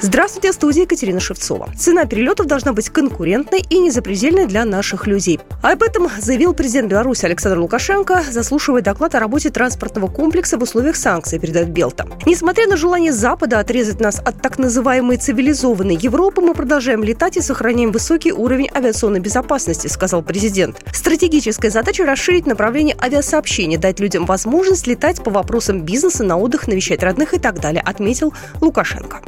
[0.00, 1.70] Здравствуйте, студия Екатерина Шевцова.
[1.76, 5.40] Цена перелетов должна быть конкурентной и незапредельной для наших людей.
[5.60, 10.94] Об этом заявил президент Беларуси Александр Лукашенко, заслушивая доклад о работе транспортного комплекса в условиях
[10.94, 12.06] санкций, передает Белта.
[12.26, 17.40] Несмотря на желание Запада отрезать нас от так называемой цивилизованной Европы, мы продолжаем летать и
[17.40, 20.80] сохраняем высокий уровень авиационной безопасности, сказал президент.
[20.92, 27.02] Стратегическая задача расширить направление авиасообщения, дать людям возможность летать по вопросам бизнеса, на отдых, навещать
[27.02, 29.22] родных и так далее, отметил Лукашенко.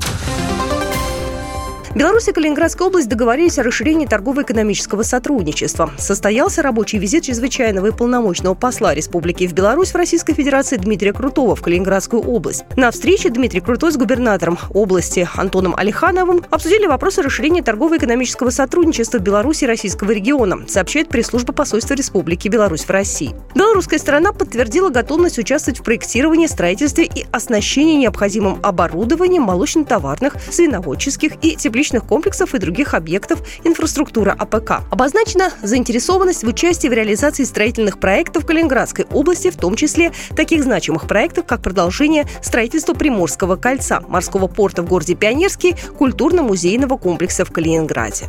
[1.92, 5.90] Беларусь и Калининградская область договорились о расширении торгово-экономического сотрудничества.
[5.98, 11.62] Состоялся рабочий визит чрезвычайного и полномочного посла Республики Беларусь в Российской Федерации Дмитрия Крутого в
[11.62, 12.62] Калининградскую область.
[12.76, 19.64] На встрече Дмитрий Крутой с губернатором области Антоном Алихановым обсудили вопросы расширения торгово-экономического сотрудничества Беларуси
[19.64, 23.34] и российского региона, сообщает пресс-служба посольства Республики Беларусь в России.
[23.56, 31.56] Белорусская сторона подтвердила готовность участвовать в проектировании, строительстве и оснащении необходимым оборудованием молочно-товарных, свиноводческих и
[31.56, 34.82] тепловых жилищных комплексов и других объектов инфраструктуры АПК.
[34.90, 41.06] Обозначена заинтересованность в участии в реализации строительных проектов Калининградской области, в том числе таких значимых
[41.06, 48.26] проектов, как продолжение строительства Приморского кольца, морского порта в городе Пионерский, культурно-музейного комплекса в Калининграде.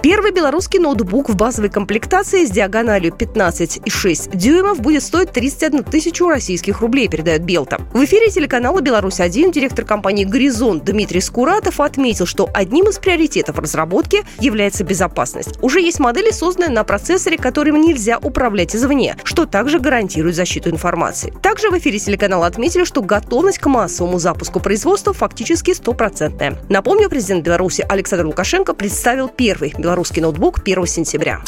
[0.00, 6.80] Первый белорусский ноутбук в базовой комплектации с диагональю 15,6 дюймов будет стоить 31 тысячу российских
[6.80, 7.80] рублей, передает Белта.
[7.92, 14.24] В эфире телеканала «Беларусь-1» директор компании «Горизонт» Дмитрий Скуратов отметил, что одним из приоритетов разработки
[14.38, 15.58] является безопасность.
[15.62, 21.32] Уже есть модели, созданные на процессоре, которым нельзя управлять извне, что также гарантирует защиту информации.
[21.42, 26.56] Также в эфире телеканала отметили, что готовность к массовому запуску производства фактически стопроцентная.
[26.68, 31.40] Напомню, президент Беларуси Александр Лукашенко представил первый белорусский ноутбук 1 сентября.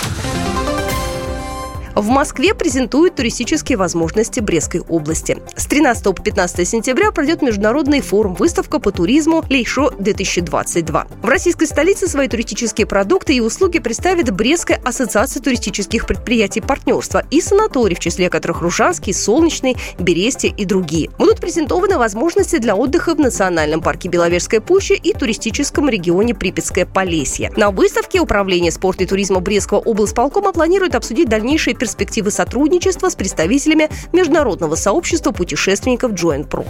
[1.94, 5.38] В Москве презентуют туристические возможности Брестской области.
[5.56, 11.06] С 13 по 15 сентября пройдет международный форум выставка по туризму Лейшо-2022.
[11.22, 17.40] В российской столице свои туристические продукты и услуги представит Брестская ассоциация туристических предприятий партнерства и
[17.40, 21.10] санаторий, в числе которых Ружанский, Солнечный, Бересте и другие.
[21.18, 27.52] Будут презентованы возможности для отдыха в Национальном парке Беловежская пуща и туристическом регионе Припятское Полесье.
[27.56, 33.88] На выставке Управление спорта и туризма Брестского облсполкома планирует обсудить дальнейшие перспективы сотрудничества с представителями
[34.12, 36.64] международного сообщества путешественников Join Pro.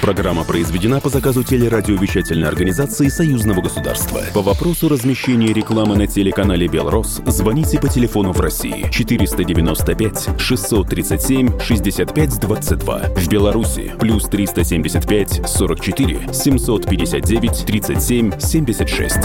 [0.00, 4.22] Программа произведена по заказу телерадиовещательной организации Союзного государства.
[4.32, 12.40] По вопросу размещения рекламы на телеканале «Белрос» звоните по телефону в России 495 637 65
[12.40, 12.98] 22.
[13.16, 19.18] В Беларуси плюс 375 44 759 37 76.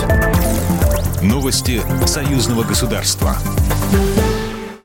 [1.21, 3.37] Новости Союзного государства.